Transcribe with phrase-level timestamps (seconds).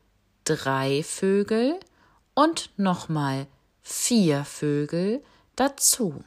[0.45, 1.79] drei Vögel
[2.41, 3.45] und nochmal
[3.83, 5.23] vier Vögel
[5.55, 6.23] dazu.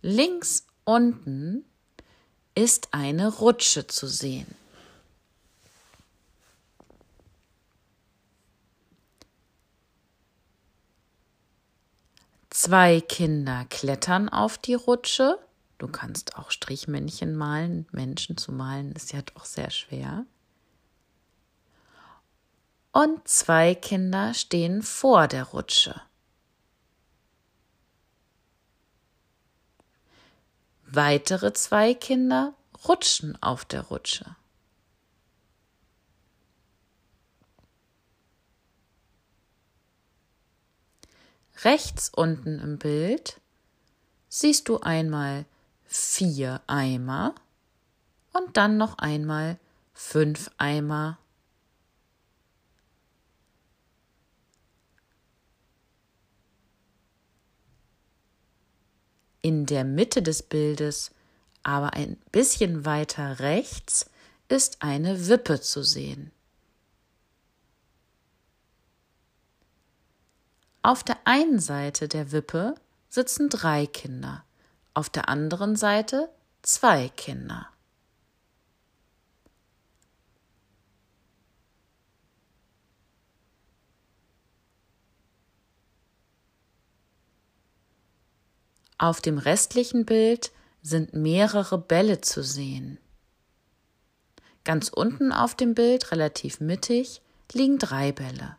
[0.00, 1.66] Links unten
[2.54, 4.54] ist eine Rutsche zu sehen.
[12.48, 15.45] Zwei Kinder klettern auf die Rutsche.
[15.78, 17.86] Du kannst auch Strichmännchen malen.
[17.92, 20.24] Menschen zu malen ist ja doch sehr schwer.
[22.92, 26.00] Und zwei Kinder stehen vor der Rutsche.
[30.86, 32.54] Weitere zwei Kinder
[32.88, 34.36] rutschen auf der Rutsche.
[41.64, 43.40] Rechts unten im Bild
[44.28, 45.44] siehst du einmal
[45.86, 47.34] vier Eimer
[48.32, 49.58] und dann noch einmal
[49.92, 51.18] fünf Eimer.
[59.40, 61.12] In der Mitte des Bildes,
[61.62, 64.10] aber ein bisschen weiter rechts,
[64.48, 66.32] ist eine Wippe zu sehen.
[70.82, 72.76] Auf der einen Seite der Wippe
[73.08, 74.44] sitzen drei Kinder,
[74.96, 76.30] auf der anderen Seite
[76.62, 77.68] zwei Kinder.
[88.96, 92.98] Auf dem restlichen Bild sind mehrere Bälle zu sehen.
[94.64, 97.20] Ganz unten auf dem Bild, relativ mittig,
[97.52, 98.56] liegen drei Bälle.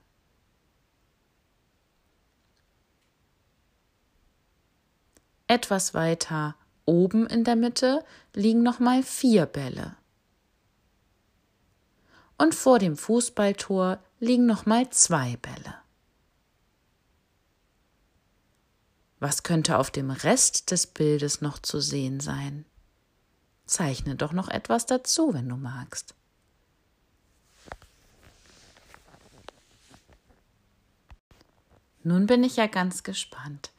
[5.47, 8.03] Etwas weiter oben in der Mitte
[8.34, 9.96] liegen nochmal vier Bälle.
[12.38, 15.75] Und vor dem Fußballtor liegen nochmal zwei Bälle.
[19.19, 22.66] Was könnte auf dem Rest des Bildes noch zu sehen sein?
[23.66, 26.14] Zeichne doch noch etwas dazu, wenn du magst.
[32.03, 33.72] Nun bin ich ja ganz gespannt.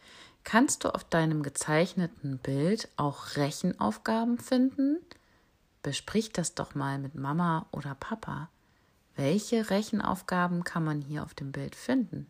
[0.44, 4.98] Kannst du auf deinem gezeichneten Bild auch Rechenaufgaben finden?
[5.82, 8.48] Besprich das doch mal mit Mama oder Papa.
[9.16, 12.26] Welche Rechenaufgaben kann man hier auf dem Bild finden?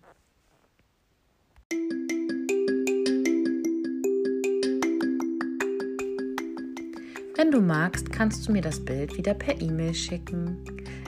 [7.37, 10.65] Wenn du magst, kannst du mir das Bild wieder per E-Mail schicken.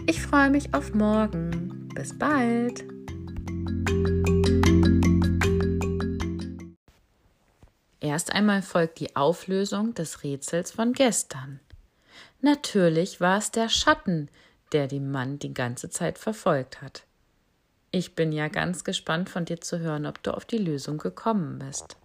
[0.07, 1.89] Ich freue mich auf morgen.
[1.95, 2.85] Bis bald.
[8.11, 11.61] Erst einmal folgt die Auflösung des Rätsels von gestern.
[12.41, 14.29] Natürlich war es der Schatten,
[14.73, 17.05] der den Mann die ganze Zeit verfolgt hat.
[17.93, 21.61] Ich bin ja ganz gespannt von dir zu hören, ob du auf die Lösung gekommen
[21.61, 21.99] bist.